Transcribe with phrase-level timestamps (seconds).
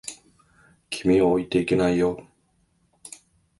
[0.89, 2.25] 君を置いていけないよ。